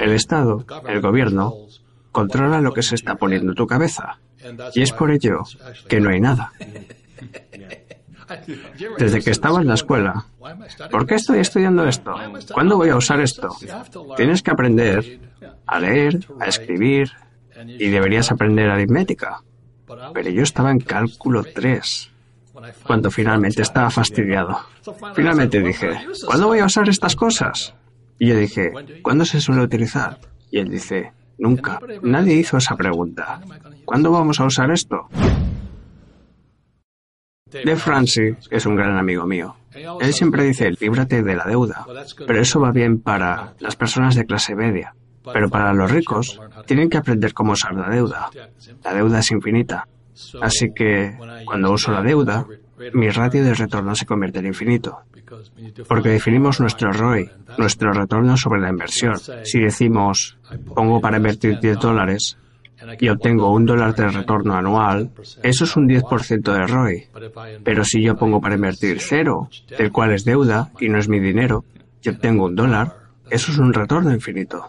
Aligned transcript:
El 0.00 0.12
Estado, 0.12 0.64
el 0.88 1.00
gobierno, 1.00 1.54
controla 2.12 2.60
lo 2.60 2.72
que 2.72 2.82
se 2.82 2.94
está 2.94 3.16
poniendo 3.16 3.52
en 3.52 3.56
tu 3.56 3.66
cabeza. 3.66 4.18
Y 4.74 4.82
es 4.82 4.92
por 4.92 5.10
ello 5.10 5.42
que 5.88 6.00
no 6.00 6.10
hay 6.10 6.20
nada. 6.20 6.52
Desde 8.98 9.20
que 9.20 9.30
estaba 9.30 9.60
en 9.60 9.68
la 9.68 9.74
escuela, 9.74 10.26
¿por 10.90 11.06
qué 11.06 11.16
estoy 11.16 11.40
estudiando 11.40 11.86
esto? 11.86 12.14
¿Cuándo 12.52 12.76
voy 12.76 12.88
a 12.88 12.96
usar 12.96 13.20
esto? 13.20 13.56
Tienes 14.16 14.42
que 14.42 14.50
aprender 14.50 15.20
a 15.66 15.80
leer, 15.80 16.26
a 16.38 16.46
escribir, 16.46 17.10
y 17.66 17.88
deberías 17.88 18.30
aprender 18.30 18.70
aritmética. 18.70 19.42
Pero 20.14 20.30
yo 20.30 20.42
estaba 20.42 20.70
en 20.70 20.80
cálculo 20.80 21.44
3, 21.44 22.10
cuando 22.86 23.10
finalmente 23.10 23.62
estaba 23.62 23.90
fastidiado. 23.90 24.60
Finalmente 25.14 25.60
dije, 25.60 25.90
¿cuándo 26.24 26.46
voy 26.48 26.60
a 26.60 26.66
usar 26.66 26.88
estas 26.88 27.16
cosas? 27.16 27.74
Y 28.20 28.28
yo 28.28 28.36
dije, 28.36 28.70
¿cuándo 29.02 29.24
se 29.24 29.40
suele 29.40 29.62
utilizar? 29.62 30.18
Y 30.50 30.58
él 30.58 30.68
dice, 30.68 31.12
nunca. 31.38 31.80
Nadie 32.02 32.34
hizo 32.34 32.58
esa 32.58 32.76
pregunta. 32.76 33.40
¿Cuándo 33.86 34.12
vamos 34.12 34.38
a 34.40 34.44
usar 34.44 34.70
esto? 34.70 35.08
De 37.50 37.76
Francis 37.76 38.36
es 38.50 38.66
un 38.66 38.76
gran 38.76 38.98
amigo 38.98 39.26
mío. 39.26 39.56
Él 40.02 40.12
siempre 40.12 40.44
dice, 40.44 40.70
líbrate 40.78 41.22
de 41.22 41.34
la 41.34 41.46
deuda. 41.46 41.86
Pero 42.26 42.42
eso 42.42 42.60
va 42.60 42.72
bien 42.72 43.00
para 43.00 43.54
las 43.58 43.74
personas 43.74 44.14
de 44.14 44.26
clase 44.26 44.54
media. 44.54 44.94
Pero 45.32 45.48
para 45.48 45.72
los 45.72 45.90
ricos, 45.90 46.38
tienen 46.66 46.90
que 46.90 46.98
aprender 46.98 47.32
cómo 47.32 47.52
usar 47.52 47.74
la 47.74 47.88
deuda. 47.88 48.28
La 48.84 48.92
deuda 48.92 49.20
es 49.20 49.30
infinita. 49.30 49.88
Así 50.42 50.72
que, 50.74 51.16
cuando 51.46 51.72
uso 51.72 51.90
la 51.90 52.02
deuda, 52.02 52.46
mi 52.92 53.10
ratio 53.10 53.44
de 53.44 53.54
retorno 53.54 53.94
se 53.94 54.06
convierte 54.06 54.38
en 54.38 54.46
infinito. 54.46 55.00
Porque 55.88 56.10
definimos 56.10 56.60
nuestro 56.60 56.92
ROI, 56.92 57.30
nuestro 57.58 57.92
retorno 57.92 58.36
sobre 58.36 58.60
la 58.60 58.70
inversión. 58.70 59.14
Si 59.44 59.60
decimos, 59.60 60.38
pongo 60.74 61.00
para 61.00 61.18
invertir 61.18 61.58
10 61.60 61.78
dólares 61.78 62.36
y 62.98 63.08
obtengo 63.08 63.52
un 63.52 63.66
dólar 63.66 63.94
de 63.94 64.08
retorno 64.08 64.54
anual, 64.54 65.10
eso 65.42 65.64
es 65.64 65.76
un 65.76 65.88
10% 65.88 66.52
de 66.52 66.66
ROI. 66.66 67.06
Pero 67.62 67.84
si 67.84 68.02
yo 68.02 68.16
pongo 68.16 68.40
para 68.40 68.54
invertir 68.54 69.00
cero, 69.00 69.48
del 69.76 69.92
cual 69.92 70.12
es 70.12 70.24
deuda 70.24 70.70
y 70.80 70.88
no 70.88 70.98
es 70.98 71.08
mi 71.08 71.20
dinero, 71.20 71.64
y 72.02 72.08
obtengo 72.08 72.46
un 72.46 72.56
dólar, 72.56 72.96
eso 73.30 73.52
es 73.52 73.58
un 73.58 73.72
retorno 73.72 74.12
infinito. 74.12 74.66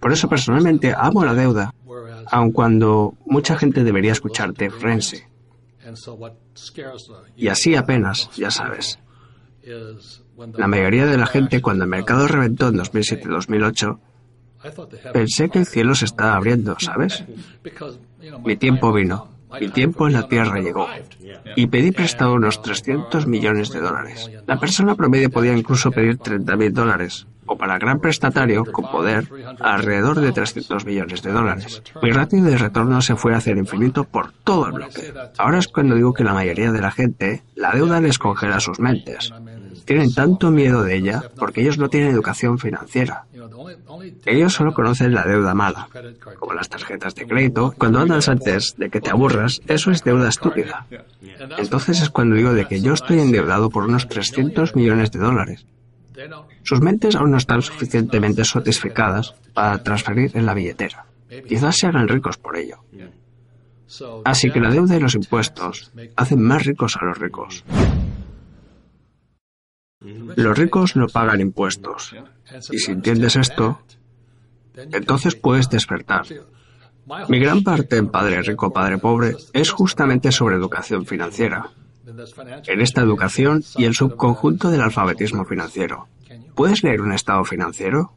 Por 0.00 0.12
eso 0.12 0.28
personalmente 0.28 0.94
amo 0.94 1.24
la 1.24 1.32
deuda, 1.32 1.72
aun 2.26 2.52
cuando 2.52 3.14
mucha 3.24 3.56
gente 3.56 3.84
debería 3.84 4.12
escucharte 4.12 4.68
Frenzy. 4.68 5.18
Y 7.36 7.48
así 7.48 7.74
apenas, 7.76 8.30
ya 8.36 8.50
sabes. 8.50 8.98
La 10.56 10.66
mayoría 10.66 11.06
de 11.06 11.16
la 11.16 11.26
gente 11.26 11.62
cuando 11.62 11.84
el 11.84 11.90
mercado 11.90 12.26
reventó 12.26 12.68
en 12.68 12.76
2007-2008, 12.76 13.98
pensé 15.12 15.48
que 15.48 15.58
el 15.58 15.66
cielo 15.66 15.94
se 15.94 16.06
estaba 16.06 16.34
abriendo, 16.34 16.76
¿sabes? 16.80 17.24
Mi 18.44 18.56
tiempo 18.56 18.92
vino. 18.92 19.33
Mi 19.60 19.68
tiempo 19.68 20.06
en 20.06 20.14
la 20.14 20.28
Tierra 20.28 20.60
llegó 20.60 20.88
y 21.56 21.66
pedí 21.66 21.92
prestado 21.92 22.34
unos 22.34 22.62
300 22.62 23.26
millones 23.26 23.70
de 23.70 23.80
dólares. 23.80 24.30
La 24.46 24.58
persona 24.58 24.94
promedio 24.94 25.30
podía 25.30 25.56
incluso 25.56 25.90
pedir 25.90 26.18
30 26.18 26.56
mil 26.56 26.72
dólares, 26.72 27.26
o 27.46 27.56
para 27.56 27.74
el 27.74 27.80
gran 27.80 28.00
prestatario 28.00 28.64
con 28.64 28.90
poder, 28.90 29.28
alrededor 29.60 30.20
de 30.20 30.32
300 30.32 30.84
millones 30.84 31.22
de 31.22 31.32
dólares. 31.32 31.82
Mi 32.02 32.10
ratio 32.10 32.42
de 32.42 32.56
retorno 32.56 33.00
se 33.02 33.16
fue 33.16 33.34
a 33.34 33.38
hacer 33.38 33.56
infinito 33.56 34.04
por 34.04 34.32
todo 34.44 34.66
el 34.66 34.72
bloque. 34.72 35.12
Ahora 35.38 35.58
es 35.58 35.68
cuando 35.68 35.94
digo 35.94 36.12
que 36.12 36.24
la 36.24 36.34
mayoría 36.34 36.72
de 36.72 36.80
la 36.80 36.90
gente, 36.90 37.42
la 37.54 37.72
deuda 37.72 38.00
les 38.00 38.18
congela 38.18 38.60
sus 38.60 38.80
mentes. 38.80 39.32
Tienen 39.84 40.14
tanto 40.14 40.50
miedo 40.50 40.82
de 40.82 40.96
ella 40.96 41.30
porque 41.36 41.60
ellos 41.60 41.78
no 41.78 41.88
tienen 41.88 42.10
educación 42.10 42.58
financiera. 42.58 43.26
Ellos 44.24 44.52
solo 44.52 44.72
conocen 44.72 45.14
la 45.14 45.24
deuda 45.24 45.54
mala, 45.54 45.88
como 46.38 46.54
las 46.54 46.68
tarjetas 46.68 47.14
de 47.14 47.26
crédito. 47.26 47.74
Cuando 47.76 48.00
andas 48.00 48.28
antes 48.28 48.74
de 48.76 48.90
que 48.90 49.00
te 49.00 49.10
aburras, 49.10 49.60
eso 49.66 49.90
es 49.90 50.02
deuda 50.02 50.28
estúpida. 50.28 50.86
Entonces 51.58 52.02
es 52.02 52.10
cuando 52.10 52.36
digo 52.36 52.54
de 52.54 52.66
que 52.66 52.80
yo 52.80 52.94
estoy 52.94 53.20
endeudado 53.20 53.70
por 53.70 53.84
unos 53.84 54.08
300 54.08 54.74
millones 54.76 55.10
de 55.10 55.18
dólares. 55.18 55.66
Sus 56.62 56.80
mentes 56.80 57.16
aún 57.16 57.32
no 57.32 57.36
están 57.36 57.60
suficientemente 57.62 58.44
satisficadas 58.44 59.34
para 59.52 59.82
transferir 59.82 60.30
en 60.34 60.46
la 60.46 60.54
billetera. 60.54 61.06
Quizás 61.46 61.76
se 61.76 61.86
hagan 61.86 62.08
ricos 62.08 62.38
por 62.38 62.56
ello. 62.56 62.78
Así 64.24 64.50
que 64.50 64.60
la 64.60 64.70
deuda 64.70 64.96
y 64.96 65.00
los 65.00 65.14
impuestos 65.14 65.92
hacen 66.16 66.42
más 66.42 66.64
ricos 66.64 66.96
a 66.96 67.04
los 67.04 67.18
ricos. 67.18 67.64
Los 70.36 70.58
ricos 70.58 70.96
no 70.96 71.06
pagan 71.08 71.40
impuestos. 71.40 72.14
Y 72.70 72.78
si 72.78 72.92
entiendes 72.92 73.36
esto, 73.36 73.80
entonces 74.76 75.34
puedes 75.34 75.68
despertar. 75.70 76.26
Mi 77.28 77.38
gran 77.38 77.62
parte 77.62 77.96
en 77.96 78.08
Padre 78.08 78.42
Rico, 78.42 78.72
Padre 78.72 78.98
Pobre 78.98 79.36
es 79.52 79.70
justamente 79.70 80.32
sobre 80.32 80.56
educación 80.56 81.06
financiera. 81.06 81.70
En 82.66 82.80
esta 82.80 83.00
educación 83.00 83.64
y 83.76 83.84
el 83.84 83.94
subconjunto 83.94 84.70
del 84.70 84.82
alfabetismo 84.82 85.44
financiero. 85.44 86.08
¿Puedes 86.54 86.82
leer 86.82 87.00
un 87.00 87.12
estado 87.12 87.44
financiero? 87.44 88.12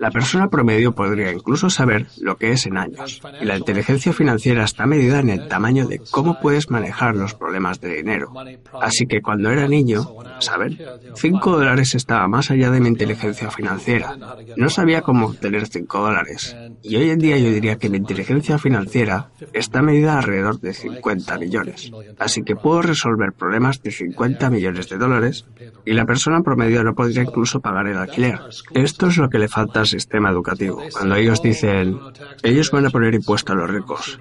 La 0.00 0.10
persona 0.10 0.48
promedio 0.48 0.92
podría 0.92 1.32
incluso 1.32 1.70
saber 1.70 2.06
lo 2.20 2.36
que 2.36 2.52
es 2.52 2.66
en 2.66 2.76
años. 2.76 3.20
Y 3.40 3.44
la 3.44 3.56
inteligencia 3.56 4.12
financiera 4.12 4.64
está 4.64 4.86
medida 4.86 5.20
en 5.20 5.28
el 5.28 5.48
tamaño 5.48 5.86
de 5.86 6.00
cómo 6.10 6.40
puedes 6.40 6.70
manejar 6.70 7.16
los 7.16 7.34
problemas 7.34 7.80
de 7.80 7.96
dinero. 7.96 8.32
Así 8.80 9.06
que 9.06 9.20
cuando 9.20 9.50
era 9.50 9.68
niño, 9.68 10.08
¿saben? 10.40 10.78
Cinco 11.14 11.52
dólares 11.52 11.94
estaba 11.94 12.26
más 12.28 12.50
allá 12.50 12.70
de 12.70 12.80
mi 12.80 12.88
inteligencia 12.88 13.50
financiera. 13.50 14.16
No 14.56 14.68
sabía 14.68 15.02
cómo 15.02 15.26
obtener 15.26 15.66
cinco 15.66 15.98
dólares. 15.98 16.56
Y 16.82 16.96
hoy 16.96 17.10
en 17.10 17.18
día 17.18 17.38
yo 17.38 17.50
diría 17.50 17.76
que 17.76 17.88
mi 17.88 17.98
inteligencia 17.98 18.58
financiera 18.58 19.30
está 19.52 19.82
medida 19.82 20.18
alrededor 20.18 20.60
de 20.60 20.72
50 20.74 21.38
millones. 21.38 21.90
Así 22.18 22.42
que 22.42 22.56
puedo 22.56 22.82
resolver 22.82 23.32
problemas 23.32 23.82
de 23.82 23.92
50 23.92 24.50
millones 24.50 24.88
de 24.88 24.98
dólares 24.98 25.46
y 25.84 25.92
la 25.92 26.06
persona 26.06 26.42
promedio 26.42 26.82
no 26.82 26.94
podría 26.94 27.22
incluso 27.22 27.60
pagar 27.60 27.86
el 27.86 27.96
alquiler. 27.96 28.40
Esto 28.74 29.08
es 29.08 29.16
lo 29.16 29.28
que 29.28 29.38
le 29.38 29.48
falta 29.48 29.81
sistema 29.86 30.30
educativo. 30.30 30.82
Cuando 30.92 31.14
ellos 31.16 31.42
dicen, 31.42 31.98
ellos 32.42 32.70
van 32.70 32.86
a 32.86 32.90
poner 32.90 33.14
impuesto 33.14 33.52
a 33.52 33.56
los 33.56 33.70
ricos, 33.70 34.20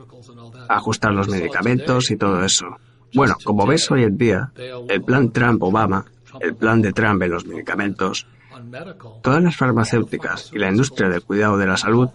ajustar 0.69 1.13
los 1.13 1.27
medicamentos 1.27 2.11
y 2.11 2.17
todo 2.17 2.43
eso. 2.43 2.65
Bueno, 3.13 3.35
como 3.43 3.65
ves 3.65 3.89
hoy 3.91 4.03
en 4.03 4.17
día, 4.17 4.51
el 4.87 5.01
plan 5.03 5.31
Trump-Obama, 5.31 6.05
el 6.39 6.55
plan 6.55 6.81
de 6.81 6.93
Trump 6.93 7.21
en 7.23 7.31
los 7.31 7.45
medicamentos, 7.45 8.27
todas 9.21 9.43
las 9.43 9.55
farmacéuticas 9.55 10.51
y 10.53 10.59
la 10.59 10.69
industria 10.69 11.09
del 11.09 11.23
cuidado 11.23 11.57
de 11.57 11.67
la 11.67 11.77
salud, 11.77 12.09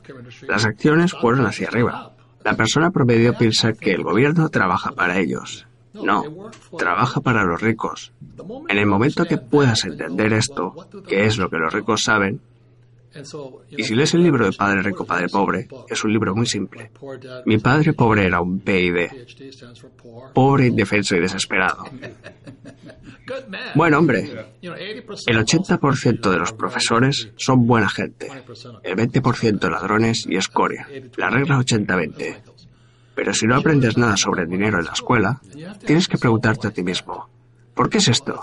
las 0.49 0.65
acciones 0.65 1.13
fueron 1.13 1.47
hacia 1.47 1.69
arriba. 1.69 2.13
La 2.45 2.55
persona 2.55 2.91
promedio 2.91 3.37
piensa 3.37 3.73
que 3.73 3.93
el 3.93 4.03
gobierno 4.03 4.49
trabaja 4.49 4.93
para 4.93 5.19
ellos. 5.19 5.67
No, 5.95 6.51
trabaja 6.79 7.21
para 7.21 7.45
los 7.45 7.61
ricos. 7.61 8.13
En 8.69 8.79
el 8.79 8.87
momento 8.87 9.25
que 9.25 9.39
puedas 9.39 9.85
entender 9.85 10.33
esto, 10.33 10.75
que 11.09 11.25
es 11.25 11.39
lo 11.39 11.51
que 11.51 11.57
los 11.57 11.73
ricos 11.73 12.05
saben, 12.05 12.41
y 13.77 13.83
si 13.83 13.95
lees 13.95 14.15
el 14.15 14.23
libro 14.23 14.47
de 14.47 14.53
Padre 14.53 14.83
Rico, 14.83 15.05
Padre 15.05 15.29
Pobre, 15.29 15.69
es 15.89 16.05
un 16.05 16.13
libro 16.13 16.35
muy 16.35 16.47
simple. 16.47 16.91
Mi 17.45 17.59
padre 17.59 17.93
pobre 17.93 18.27
era 18.27 18.41
un 18.41 18.61
PID. 18.61 19.09
Pobre, 20.35 20.67
indefenso 20.67 21.17
y 21.17 21.21
desesperado. 21.21 21.85
Buen 23.75 23.95
hombre. 23.95 24.31
El 24.63 25.39
80% 25.39 26.31
de 26.31 26.39
los 26.39 26.53
profesores 26.53 27.31
son 27.37 27.67
buena 27.67 27.89
gente. 27.89 28.29
El 28.83 28.97
20% 28.97 29.71
ladrones 29.71 30.27
y 30.29 30.37
escoria. 30.37 30.87
La 31.17 31.31
regla 31.31 31.59
80-20. 31.59 32.37
Pero 33.15 33.33
si 33.33 33.47
no 33.47 33.57
aprendes 33.57 33.97
nada 33.97 34.17
sobre 34.17 34.43
el 34.43 34.49
dinero 34.49 34.79
en 34.79 34.85
la 34.85 34.93
escuela, 34.93 35.41
tienes 35.85 36.07
que 36.07 36.19
preguntarte 36.19 36.69
a 36.69 36.71
ti 36.71 36.83
mismo, 36.83 37.29
¿por 37.75 37.89
qué 37.89 37.99
es 37.99 38.09
esto? 38.09 38.41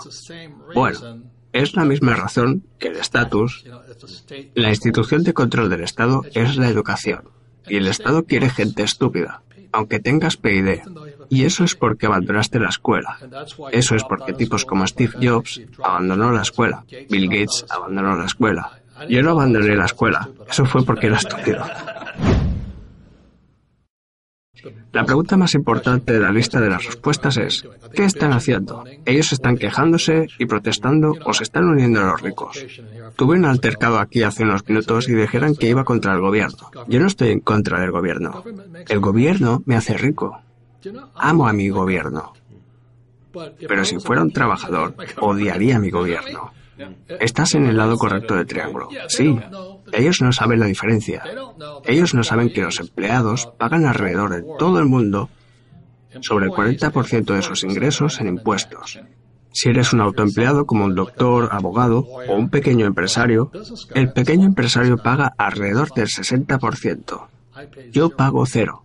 Bueno, 0.74 1.23
es 1.54 1.74
la 1.76 1.84
misma 1.84 2.14
razón 2.14 2.64
que 2.78 2.88
el 2.88 2.96
estatus. 2.96 3.64
La 4.54 4.70
institución 4.70 5.22
de 5.22 5.32
control 5.32 5.70
del 5.70 5.82
Estado 5.82 6.22
es 6.34 6.56
la 6.56 6.68
educación. 6.68 7.30
Y 7.66 7.76
el 7.76 7.86
Estado 7.86 8.24
quiere 8.24 8.50
gente 8.50 8.82
estúpida, 8.82 9.42
aunque 9.72 10.00
tengas 10.00 10.36
PID. 10.36 10.80
Y 11.30 11.44
eso 11.44 11.64
es 11.64 11.76
porque 11.76 12.06
abandonaste 12.06 12.58
la 12.58 12.68
escuela. 12.68 13.18
Eso 13.70 13.94
es 13.94 14.02
porque 14.02 14.32
tipos 14.32 14.64
como 14.64 14.86
Steve 14.86 15.14
Jobs 15.22 15.62
abandonó 15.82 16.32
la 16.32 16.42
escuela. 16.42 16.84
Bill 17.08 17.28
Gates 17.28 17.64
abandonó 17.70 18.16
la 18.16 18.26
escuela. 18.26 18.82
Yo 19.08 19.22
no 19.22 19.30
abandoné 19.30 19.76
la 19.76 19.86
escuela. 19.86 20.28
Eso 20.48 20.66
fue 20.66 20.84
porque 20.84 21.06
era 21.06 21.16
estúpido. 21.18 21.64
La 24.92 25.04
pregunta 25.04 25.36
más 25.36 25.54
importante 25.54 26.12
de 26.12 26.20
la 26.20 26.32
lista 26.32 26.60
de 26.60 26.68
las 26.68 26.84
respuestas 26.84 27.36
es, 27.36 27.64
¿qué 27.92 28.04
están 28.04 28.32
haciendo? 28.32 28.84
¿Ellos 29.04 29.32
están 29.32 29.56
quejándose 29.56 30.28
y 30.38 30.46
protestando 30.46 31.14
o 31.24 31.32
se 31.32 31.44
están 31.44 31.64
uniendo 31.64 32.00
a 32.00 32.12
los 32.12 32.22
ricos? 32.22 32.64
Tuve 33.16 33.36
un 33.36 33.44
altercado 33.44 33.98
aquí 33.98 34.22
hace 34.22 34.44
unos 34.44 34.66
minutos 34.68 35.08
y 35.08 35.14
dijeron 35.14 35.56
que 35.56 35.68
iba 35.68 35.84
contra 35.84 36.14
el 36.14 36.20
gobierno. 36.20 36.70
Yo 36.88 37.00
no 37.00 37.06
estoy 37.06 37.30
en 37.30 37.40
contra 37.40 37.80
del 37.80 37.90
gobierno. 37.90 38.42
El 38.88 39.00
gobierno 39.00 39.62
me 39.66 39.76
hace 39.76 39.96
rico. 39.96 40.40
Amo 41.14 41.48
a 41.48 41.52
mi 41.52 41.68
gobierno. 41.68 42.32
Pero 43.66 43.84
si 43.84 43.98
fuera 43.98 44.22
un 44.22 44.30
trabajador, 44.30 44.94
odiaría 45.20 45.76
a 45.76 45.80
mi 45.80 45.90
gobierno. 45.90 46.52
Estás 47.20 47.54
en 47.54 47.66
el 47.66 47.76
lado 47.76 47.96
correcto 47.96 48.34
del 48.34 48.46
triángulo. 48.46 48.88
Sí, 49.08 49.38
ellos 49.96 50.20
no 50.20 50.32
saben 50.32 50.60
la 50.60 50.66
diferencia. 50.66 51.22
Ellos 51.84 52.14
no 52.14 52.24
saben 52.24 52.52
que 52.52 52.62
los 52.62 52.80
empleados 52.80 53.46
pagan 53.58 53.86
alrededor 53.86 54.30
de 54.30 54.44
todo 54.58 54.78
el 54.78 54.86
mundo 54.86 55.28
sobre 56.20 56.46
el 56.46 56.52
40% 56.52 57.34
de 57.34 57.42
sus 57.42 57.64
ingresos 57.64 58.20
en 58.20 58.28
impuestos. 58.28 59.00
Si 59.52 59.68
eres 59.68 59.92
un 59.92 60.00
autoempleado 60.00 60.66
como 60.66 60.84
un 60.84 60.94
doctor, 60.94 61.48
abogado 61.52 62.00
o 62.00 62.34
un 62.34 62.50
pequeño 62.50 62.86
empresario, 62.86 63.52
el 63.94 64.12
pequeño 64.12 64.46
empresario 64.46 64.96
paga 64.96 65.32
alrededor 65.38 65.92
del 65.94 66.08
60%. 66.08 67.26
Yo 67.92 68.10
pago 68.10 68.44
cero. 68.46 68.82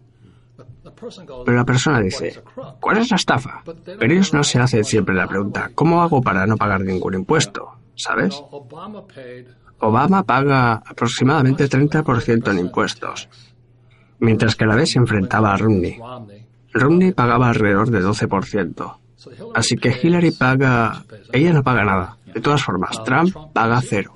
Pero 1.46 1.58
la 1.58 1.66
persona 1.66 2.02
dice, 2.02 2.42
¿cuál 2.80 2.98
es 2.98 3.10
la 3.10 3.16
estafa? 3.16 3.64
Pero 3.84 4.14
ellos 4.14 4.34
no 4.34 4.44
se 4.44 4.60
hacen 4.60 4.84
siempre 4.84 5.16
la 5.16 5.28
pregunta, 5.28 5.72
¿cómo 5.74 6.02
hago 6.02 6.22
para 6.22 6.46
no 6.46 6.58
pagar 6.58 6.82
ningún 6.82 7.16
impuesto? 7.16 7.72
¿Sabes? 7.96 8.42
Obama 9.80 10.24
paga 10.24 10.74
aproximadamente 10.86 11.70
30% 11.70 12.52
en 12.52 12.60
impuestos, 12.60 13.30
mientras 14.20 14.56
que 14.56 14.66
a 14.66 14.68
la 14.68 14.76
vez 14.76 14.92
se 14.92 15.00
enfrentaba 15.00 15.54
a 15.54 15.58
Romney. 15.58 15.98
Romney 16.74 17.12
pagaba 17.14 17.50
alrededor 17.50 17.90
de 17.90 18.02
12%. 18.02 18.98
Así 19.56 19.76
que 19.76 19.98
Hillary 20.02 20.32
paga... 20.32 21.04
Ella 21.32 21.54
no 21.54 21.64
paga 21.64 21.84
nada. 21.84 22.18
De 22.34 22.42
todas 22.42 22.64
formas, 22.64 23.04
Trump 23.04 23.36
paga 23.54 23.82
cero. 23.82 24.14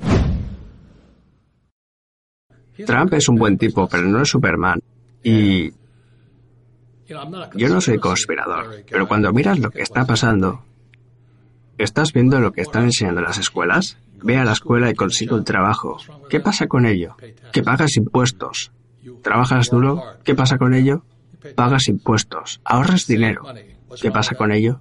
Trump 2.85 3.13
es 3.13 3.27
un 3.29 3.35
buen 3.35 3.57
tipo, 3.57 3.87
pero 3.87 4.03
no 4.07 4.21
es 4.21 4.29
Superman. 4.29 4.81
Y... 5.23 5.71
Yo 7.55 7.69
no 7.69 7.81
soy 7.81 7.99
conspirador, 7.99 8.83
pero 8.89 9.07
cuando 9.07 9.31
miras 9.33 9.59
lo 9.59 9.69
que 9.69 9.81
está 9.81 10.05
pasando, 10.05 10.63
¿estás 11.77 12.13
viendo 12.13 12.39
lo 12.39 12.51
que 12.51 12.61
están 12.61 12.85
enseñando 12.85 13.21
las 13.21 13.37
escuelas? 13.37 13.97
Ve 14.23 14.37
a 14.37 14.45
la 14.45 14.53
escuela 14.53 14.89
y 14.89 14.93
consigue 14.93 15.35
un 15.35 15.43
trabajo. 15.43 15.97
¿Qué 16.29 16.39
pasa 16.39 16.67
con 16.67 16.85
ello? 16.85 17.15
Que 17.51 17.61
pagas 17.61 17.97
impuestos. 17.97 18.71
¿Trabajas 19.21 19.69
duro? 19.69 20.03
¿Qué 20.23 20.35
pasa 20.35 20.57
con 20.57 20.73
ello? 20.73 21.03
Pagas 21.55 21.87
impuestos. 21.87 22.61
Ahorras 22.63 23.05
dinero. 23.05 23.43
¿Qué 24.01 24.11
pasa 24.11 24.35
con 24.35 24.51
ello? 24.51 24.79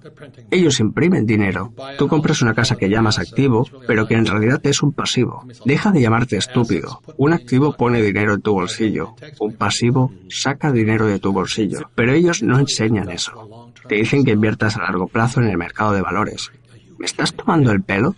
Ellos 0.49 0.79
imprimen 0.79 1.25
dinero. 1.25 1.73
Tú 1.97 2.07
compras 2.07 2.41
una 2.41 2.53
casa 2.53 2.75
que 2.75 2.89
llamas 2.89 3.19
activo, 3.19 3.67
pero 3.87 4.07
que 4.07 4.15
en 4.15 4.25
realidad 4.25 4.59
es 4.63 4.81
un 4.81 4.93
pasivo. 4.93 5.45
Deja 5.65 5.91
de 5.91 6.01
llamarte 6.01 6.37
estúpido. 6.37 7.01
Un 7.17 7.33
activo 7.33 7.73
pone 7.73 8.01
dinero 8.01 8.33
en 8.33 8.41
tu 8.41 8.53
bolsillo. 8.53 9.15
Un 9.39 9.53
pasivo 9.55 10.11
saca 10.29 10.71
dinero 10.71 11.05
de 11.05 11.19
tu 11.19 11.31
bolsillo. 11.31 11.89
Pero 11.95 12.13
ellos 12.13 12.41
no 12.41 12.57
enseñan 12.59 13.09
eso. 13.09 13.71
Te 13.87 13.95
dicen 13.95 14.23
que 14.23 14.31
inviertas 14.31 14.77
a 14.77 14.83
largo 14.83 15.07
plazo 15.07 15.41
en 15.41 15.47
el 15.47 15.57
mercado 15.57 15.93
de 15.93 16.01
valores. 16.01 16.51
¿Me 16.97 17.05
estás 17.05 17.33
tomando 17.33 17.71
el 17.71 17.81
pelo? 17.81 18.15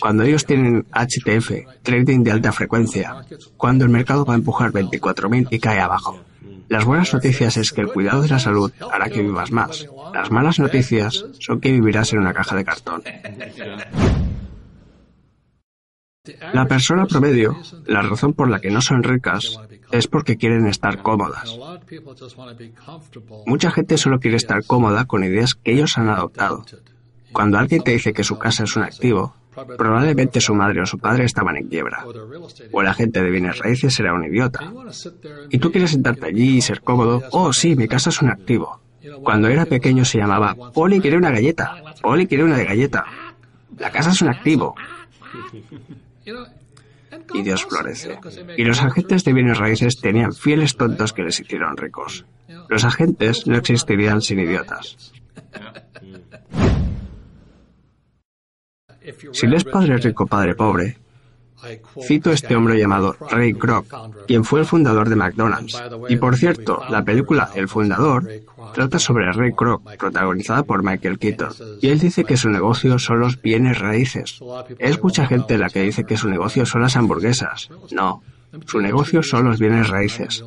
Cuando 0.00 0.22
ellos 0.22 0.44
tienen 0.44 0.86
HTF, 0.92 1.82
trading 1.82 2.22
de 2.22 2.32
alta 2.32 2.52
frecuencia, 2.52 3.24
cuando 3.56 3.84
el 3.84 3.90
mercado 3.90 4.24
va 4.24 4.34
a 4.34 4.36
empujar 4.36 4.72
24.000 4.72 5.48
y 5.50 5.58
cae 5.58 5.80
abajo. 5.80 6.20
Las 6.68 6.84
buenas 6.84 7.12
noticias 7.12 7.56
es 7.56 7.72
que 7.72 7.82
el 7.82 7.92
cuidado 7.92 8.22
de 8.22 8.28
la 8.28 8.38
salud 8.38 8.72
hará 8.90 9.08
que 9.10 9.22
vivas 9.22 9.52
más. 9.52 9.86
Las 10.14 10.30
malas 10.30 10.58
noticias 10.58 11.26
son 11.38 11.60
que 11.60 11.72
vivirás 11.72 12.12
en 12.12 12.20
una 12.20 12.32
caja 12.32 12.56
de 12.56 12.64
cartón. 12.64 13.02
La 16.54 16.66
persona 16.66 17.06
promedio, 17.06 17.56
la 17.86 18.00
razón 18.02 18.32
por 18.32 18.48
la 18.48 18.60
que 18.60 18.70
no 18.70 18.80
son 18.80 19.02
ricas 19.02 19.58
es 19.90 20.06
porque 20.06 20.36
quieren 20.36 20.66
estar 20.68 21.02
cómodas. 21.02 21.58
Mucha 23.44 23.70
gente 23.72 23.98
solo 23.98 24.20
quiere 24.20 24.36
estar 24.36 24.64
cómoda 24.64 25.04
con 25.06 25.24
ideas 25.24 25.56
que 25.56 25.72
ellos 25.72 25.98
han 25.98 26.08
adoptado. 26.08 26.64
Cuando 27.32 27.58
alguien 27.58 27.82
te 27.82 27.92
dice 27.92 28.12
que 28.12 28.24
su 28.24 28.38
casa 28.38 28.64
es 28.64 28.76
un 28.76 28.82
activo, 28.82 29.34
probablemente 29.76 30.40
su 30.40 30.54
madre 30.54 30.82
o 30.82 30.86
su 30.86 30.98
padre 30.98 31.24
estaban 31.24 31.56
en 31.56 31.68
quiebra. 31.68 32.04
O 32.72 32.80
el 32.80 32.88
agente 32.88 33.22
de 33.22 33.30
bienes 33.30 33.58
raíces 33.58 33.98
era 34.00 34.14
un 34.14 34.24
idiota. 34.24 34.72
Y 35.50 35.58
tú 35.58 35.70
quieres 35.70 35.90
sentarte 35.90 36.26
allí 36.26 36.56
y 36.56 36.60
ser 36.60 36.82
cómodo. 36.82 37.22
Oh, 37.32 37.52
sí, 37.52 37.76
mi 37.76 37.88
casa 37.88 38.10
es 38.10 38.20
un 38.22 38.30
activo. 38.30 38.80
Cuando 39.22 39.48
era 39.48 39.66
pequeño 39.66 40.04
se 40.04 40.18
llamaba 40.18 40.54
Poli 40.72 41.00
quiere 41.00 41.16
una 41.16 41.30
galleta. 41.30 41.74
Poli 42.00 42.26
quiere 42.26 42.44
una 42.44 42.56
de 42.56 42.64
galleta. 42.64 43.04
La 43.78 43.90
casa 43.90 44.10
es 44.10 44.22
un 44.22 44.28
activo. 44.28 44.74
Y 47.34 47.42
Dios 47.42 47.64
florece. 47.64 48.18
Y 48.56 48.64
los 48.64 48.82
agentes 48.82 49.24
de 49.24 49.32
bienes 49.32 49.58
raíces 49.58 50.00
tenían 50.00 50.32
fieles 50.32 50.76
tontos 50.76 51.12
que 51.12 51.22
les 51.22 51.40
hicieron 51.40 51.76
ricos. 51.76 52.24
Los 52.68 52.84
agentes 52.84 53.46
no 53.46 53.56
existirían 53.56 54.20
sin 54.20 54.40
idiotas. 54.40 55.12
Si 59.32 59.46
lees 59.46 59.64
Padre 59.64 59.96
Rico, 59.98 60.26
Padre 60.26 60.54
Pobre, 60.54 60.96
cito 62.02 62.30
a 62.30 62.32
este 62.32 62.56
hombre 62.56 62.78
llamado 62.78 63.16
Ray 63.30 63.54
Kroc, 63.54 63.86
quien 64.26 64.44
fue 64.44 64.60
el 64.60 64.66
fundador 64.66 65.08
de 65.08 65.16
McDonald's. 65.16 65.80
Y 66.08 66.16
por 66.16 66.36
cierto, 66.36 66.82
la 66.88 67.04
película 67.04 67.50
El 67.54 67.68
Fundador 67.68 68.28
trata 68.74 68.98
sobre 68.98 69.30
Ray 69.32 69.52
Kroc, 69.52 69.96
protagonizada 69.96 70.62
por 70.64 70.82
Michael 70.82 71.18
Keaton. 71.18 71.52
Y 71.80 71.88
él 71.88 71.98
dice 71.98 72.24
que 72.24 72.36
su 72.36 72.50
negocio 72.50 72.98
son 72.98 73.20
los 73.20 73.40
bienes 73.40 73.78
raíces. 73.78 74.40
Es 74.78 75.02
mucha 75.02 75.26
gente 75.26 75.58
la 75.58 75.70
que 75.70 75.82
dice 75.82 76.04
que 76.04 76.16
su 76.16 76.28
negocio 76.28 76.66
son 76.66 76.82
las 76.82 76.96
hamburguesas. 76.96 77.68
No, 77.90 78.22
su 78.66 78.80
negocio 78.80 79.22
son 79.22 79.44
los 79.44 79.58
bienes 79.58 79.88
raíces. 79.88 80.44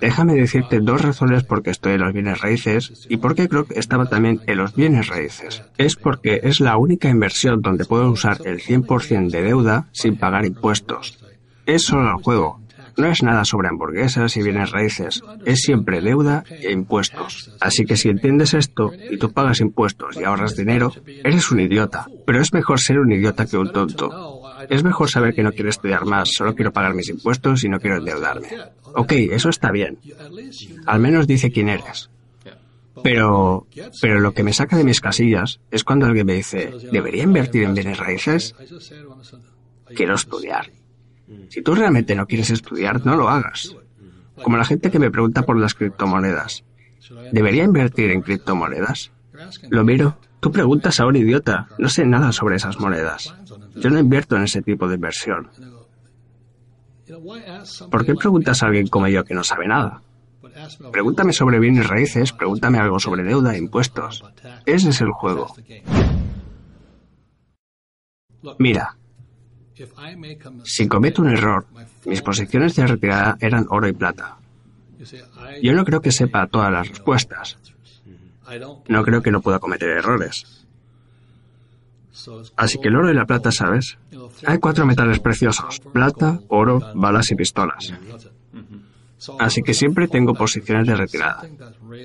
Déjame 0.00 0.34
decirte 0.34 0.80
dos 0.80 1.02
razones 1.02 1.44
por 1.44 1.62
qué 1.62 1.70
estoy 1.70 1.94
en 1.94 2.00
los 2.00 2.12
bienes 2.12 2.40
raíces 2.40 3.06
y 3.08 3.18
por 3.18 3.34
qué 3.34 3.48
creo 3.48 3.66
que 3.66 3.78
estaba 3.78 4.06
también 4.06 4.40
en 4.46 4.56
los 4.56 4.74
bienes 4.74 5.08
raíces. 5.08 5.62
Es 5.76 5.96
porque 5.96 6.40
es 6.42 6.60
la 6.60 6.76
única 6.76 7.08
inversión 7.08 7.60
donde 7.60 7.84
puedo 7.84 8.10
usar 8.10 8.38
el 8.44 8.60
100% 8.60 9.30
de 9.30 9.42
deuda 9.42 9.88
sin 9.92 10.16
pagar 10.16 10.46
impuestos. 10.46 11.18
Es 11.66 11.82
solo 11.82 12.10
el 12.10 12.22
juego. 12.22 12.60
No 12.96 13.06
es 13.06 13.22
nada 13.22 13.44
sobre 13.44 13.68
hamburguesas 13.68 14.36
y 14.36 14.42
bienes 14.42 14.72
raíces. 14.72 15.22
Es 15.44 15.60
siempre 15.60 16.00
deuda 16.00 16.44
e 16.50 16.72
impuestos. 16.72 17.50
Así 17.60 17.84
que 17.84 17.96
si 17.96 18.08
entiendes 18.08 18.54
esto 18.54 18.90
y 19.10 19.16
tú 19.18 19.32
pagas 19.32 19.60
impuestos 19.60 20.16
y 20.16 20.24
ahorras 20.24 20.56
dinero, 20.56 20.92
eres 21.24 21.50
un 21.50 21.60
idiota. 21.60 22.06
Pero 22.26 22.40
es 22.40 22.52
mejor 22.52 22.80
ser 22.80 22.98
un 22.98 23.12
idiota 23.12 23.46
que 23.46 23.56
un 23.56 23.72
tonto. 23.72 24.39
Es 24.68 24.84
mejor 24.84 25.10
saber 25.10 25.34
que 25.34 25.42
no 25.42 25.52
quiero 25.52 25.70
estudiar 25.70 26.04
más, 26.04 26.30
solo 26.32 26.54
quiero 26.54 26.72
pagar 26.72 26.94
mis 26.94 27.08
impuestos 27.08 27.64
y 27.64 27.68
no 27.68 27.80
quiero 27.80 27.96
endeudarme. 27.96 28.48
Ok, 28.94 29.12
eso 29.12 29.48
está 29.48 29.70
bien. 29.70 29.98
Al 30.86 31.00
menos 31.00 31.26
dice 31.26 31.50
quién 31.50 31.68
eres. 31.68 32.10
Pero, 33.02 33.66
pero 34.00 34.20
lo 34.20 34.32
que 34.32 34.42
me 34.42 34.52
saca 34.52 34.76
de 34.76 34.84
mis 34.84 35.00
casillas 35.00 35.60
es 35.70 35.84
cuando 35.84 36.06
alguien 36.06 36.26
me 36.26 36.34
dice, 36.34 36.72
¿debería 36.92 37.22
invertir 37.22 37.62
en 37.62 37.74
bienes 37.74 37.98
raíces? 37.98 38.54
Quiero 39.94 40.14
estudiar. 40.14 40.70
Si 41.48 41.62
tú 41.62 41.74
realmente 41.74 42.14
no 42.14 42.26
quieres 42.26 42.50
estudiar, 42.50 43.04
no 43.06 43.16
lo 43.16 43.28
hagas. 43.28 43.74
Como 44.42 44.56
la 44.56 44.64
gente 44.64 44.90
que 44.90 44.98
me 44.98 45.10
pregunta 45.10 45.42
por 45.42 45.56
las 45.56 45.74
criptomonedas. 45.74 46.64
¿Debería 47.32 47.64
invertir 47.64 48.10
en 48.10 48.22
criptomonedas? 48.22 49.10
Lo 49.68 49.84
miro. 49.84 50.16
Tú 50.40 50.50
preguntas 50.50 50.98
a 51.00 51.06
un 51.06 51.16
idiota. 51.16 51.68
No 51.78 51.88
sé 51.88 52.04
nada 52.06 52.32
sobre 52.32 52.56
esas 52.56 52.78
monedas. 52.78 53.34
Yo 53.76 53.90
no 53.90 53.98
invierto 53.98 54.36
en 54.36 54.42
ese 54.42 54.62
tipo 54.62 54.88
de 54.88 54.94
inversión. 54.94 55.50
¿Por 57.90 58.06
qué 58.06 58.14
preguntas 58.14 58.62
a 58.62 58.66
alguien 58.66 58.88
como 58.88 59.08
yo 59.08 59.24
que 59.24 59.34
no 59.34 59.44
sabe 59.44 59.66
nada? 59.66 60.02
Pregúntame 60.92 61.32
sobre 61.32 61.58
bienes 61.58 61.88
raíces, 61.88 62.32
pregúntame 62.32 62.78
algo 62.78 62.98
sobre 62.98 63.22
deuda 63.22 63.54
e 63.54 63.58
impuestos. 63.58 64.24
Ese 64.66 64.90
es 64.90 65.00
el 65.00 65.10
juego. 65.10 65.54
Mira, 68.58 68.96
si 70.64 70.88
cometo 70.88 71.22
un 71.22 71.30
error, 71.30 71.66
mis 72.04 72.22
posiciones 72.22 72.74
de 72.76 72.86
retirada 72.86 73.36
eran 73.40 73.66
oro 73.68 73.88
y 73.88 73.92
plata. 73.92 74.36
Yo 75.62 75.72
no 75.74 75.84
creo 75.84 76.00
que 76.00 76.12
sepa 76.12 76.46
todas 76.46 76.72
las 76.72 76.88
respuestas. 76.88 77.58
No 78.88 79.02
creo 79.04 79.22
que 79.22 79.30
no 79.30 79.40
pueda 79.40 79.58
cometer 79.58 79.88
errores. 79.90 80.66
Así 82.56 82.78
que 82.78 82.88
el 82.88 82.96
oro 82.96 83.10
y 83.10 83.14
la 83.14 83.24
plata, 83.24 83.52
¿sabes? 83.52 83.98
Hay 84.46 84.58
cuatro 84.58 84.84
metales 84.84 85.20
preciosos, 85.20 85.80
plata, 85.80 86.40
oro, 86.48 86.80
balas 86.94 87.30
y 87.30 87.34
pistolas. 87.34 87.94
Así 89.38 89.62
que 89.62 89.74
siempre 89.74 90.08
tengo 90.08 90.34
posiciones 90.34 90.86
de 90.86 90.96
retirada, 90.96 91.42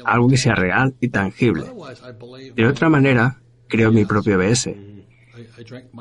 algo 0.04 0.28
que 0.28 0.38
sea 0.38 0.56
real 0.56 0.96
y 1.00 1.08
tangible. 1.10 1.66
De 2.56 2.68
otra 2.68 2.90
manera, 2.90 3.40
creo 3.68 3.92
mi 3.92 4.06
propio 4.06 4.38
BS. 4.38 4.76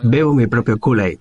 Bebo 0.03 0.35
mi 0.35 0.47
propio 0.47 0.79
Kool-Aid. 0.79 1.21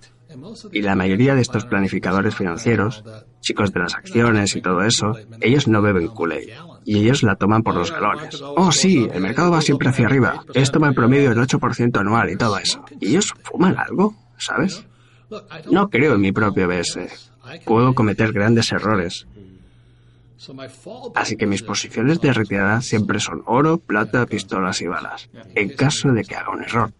Y 0.72 0.82
la 0.82 0.94
mayoría 0.94 1.34
de 1.34 1.40
estos 1.40 1.64
planificadores 1.64 2.34
financieros, 2.34 3.04
chicos 3.40 3.72
de 3.72 3.80
las 3.80 3.94
acciones 3.94 4.56
y 4.56 4.62
todo 4.62 4.82
eso, 4.82 5.14
ellos 5.40 5.68
no 5.68 5.82
beben 5.82 6.08
Kool-Aid. 6.08 6.50
Y 6.84 6.98
ellos 6.98 7.22
la 7.22 7.36
toman 7.36 7.62
por 7.62 7.74
los 7.74 7.90
galones. 7.90 8.40
Oh, 8.42 8.72
sí, 8.72 9.08
el 9.12 9.22
mercado 9.22 9.50
va 9.50 9.60
siempre 9.60 9.88
hacia 9.88 10.06
arriba. 10.06 10.44
Esto 10.54 10.80
va 10.80 10.88
en 10.88 10.94
promedio 10.94 11.32
el 11.32 11.38
8% 11.38 11.98
anual 11.98 12.30
y 12.30 12.36
todo 12.36 12.58
eso. 12.58 12.84
¿Y 13.00 13.08
ellos 13.08 13.32
fuman 13.42 13.78
algo? 13.78 14.14
¿Sabes? 14.36 14.84
No 15.70 15.88
creo 15.88 16.14
en 16.14 16.20
mi 16.20 16.32
propio 16.32 16.68
BS. 16.68 17.08
Puedo 17.64 17.94
cometer 17.94 18.32
grandes 18.32 18.72
errores. 18.72 19.26
Así 21.14 21.36
que 21.36 21.46
mis 21.46 21.62
posiciones 21.62 22.20
de 22.20 22.32
retirada 22.32 22.80
siempre 22.82 23.18
son 23.20 23.42
oro, 23.46 23.78
plata, 23.78 24.26
pistolas 24.26 24.80
y 24.82 24.86
balas, 24.86 25.30
en 25.54 25.70
caso 25.70 26.12
de 26.12 26.22
que 26.22 26.34
haga 26.34 26.50
un 26.50 26.62
error. 26.62 26.92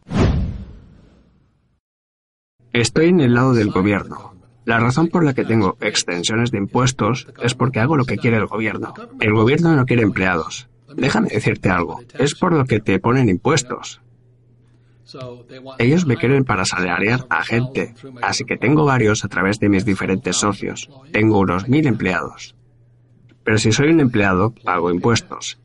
Estoy 2.74 3.06
en 3.06 3.20
el 3.20 3.34
lado 3.34 3.54
del 3.54 3.70
gobierno. 3.70 4.34
La 4.64 4.80
razón 4.80 5.06
por 5.06 5.22
la 5.24 5.32
que 5.32 5.44
tengo 5.44 5.76
extensiones 5.80 6.50
de 6.50 6.58
impuestos 6.58 7.28
es 7.40 7.54
porque 7.54 7.78
hago 7.78 7.96
lo 7.96 8.04
que 8.04 8.16
quiere 8.16 8.36
el 8.36 8.46
gobierno. 8.46 8.92
El 9.20 9.32
gobierno 9.32 9.76
no 9.76 9.86
quiere 9.86 10.02
empleados. 10.02 10.68
Déjame 10.96 11.28
decirte 11.28 11.70
algo, 11.70 12.00
es 12.18 12.34
por 12.34 12.52
lo 12.52 12.64
que 12.64 12.80
te 12.80 12.98
ponen 12.98 13.28
impuestos. 13.28 14.00
Ellos 15.78 16.04
me 16.04 16.16
quieren 16.16 16.42
para 16.42 16.64
salariar 16.64 17.24
a 17.30 17.44
gente, 17.44 17.94
así 18.22 18.44
que 18.44 18.56
tengo 18.56 18.84
varios 18.84 19.24
a 19.24 19.28
través 19.28 19.60
de 19.60 19.68
mis 19.68 19.84
diferentes 19.84 20.34
socios. 20.34 20.90
Tengo 21.12 21.38
unos 21.38 21.68
mil 21.68 21.86
empleados. 21.86 22.56
Pero 23.44 23.58
si 23.58 23.70
soy 23.70 23.90
un 23.90 24.00
empleado, 24.00 24.52
pago 24.52 24.90
impuestos. 24.90 25.60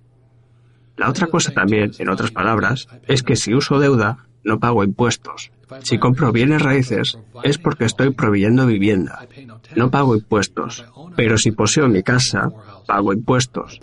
La 0.96 1.10
otra 1.10 1.26
cosa 1.26 1.54
también, 1.54 1.92
en 1.98 2.10
otras 2.10 2.30
palabras, 2.30 2.88
es 3.08 3.24
que 3.24 3.36
si 3.36 3.56
uso 3.56 3.80
deuda, 3.80 4.29
no 4.44 4.60
pago 4.60 4.84
impuestos. 4.84 5.52
Si 5.84 6.00
compro 6.00 6.32
bienes 6.32 6.62
raíces, 6.62 7.20
es 7.44 7.58
porque 7.58 7.86
estoy 7.86 8.12
proveyendo 8.12 8.66
vivienda. 8.66 9.28
No 9.76 9.92
pago 9.92 10.16
impuestos. 10.16 10.84
Pero 11.16 11.38
si 11.38 11.52
poseo 11.52 11.88
mi 11.88 12.02
casa, 12.02 12.50
pago 12.88 13.14
impuestos. 13.14 13.80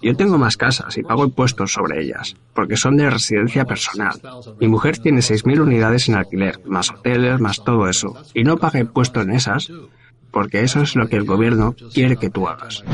Yo 0.00 0.14
tengo 0.16 0.38
más 0.38 0.56
casas 0.56 0.96
y 0.96 1.02
pago 1.02 1.24
impuestos 1.24 1.72
sobre 1.72 2.02
ellas, 2.02 2.36
porque 2.54 2.76
son 2.76 2.96
de 2.96 3.10
residencia 3.10 3.64
personal. 3.64 4.20
Mi 4.60 4.68
mujer 4.68 4.98
tiene 4.98 5.20
6.000 5.20 5.60
unidades 5.60 6.08
en 6.08 6.14
alquiler, 6.14 6.60
más 6.66 6.90
hoteles, 6.90 7.40
más 7.40 7.64
todo 7.64 7.88
eso, 7.88 8.14
y 8.32 8.44
no 8.44 8.58
paga 8.58 8.78
impuestos 8.78 9.24
en 9.24 9.32
esas, 9.32 9.72
porque 10.30 10.62
eso 10.62 10.82
es 10.82 10.94
lo 10.94 11.08
que 11.08 11.16
el 11.16 11.24
gobierno 11.24 11.74
quiere 11.92 12.16
que 12.16 12.30
tú 12.30 12.46
hagas. 12.46 12.84